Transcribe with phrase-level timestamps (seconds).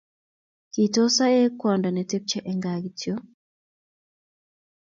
[0.73, 3.15] Kitose aek kwondo netebye eng gaa kityo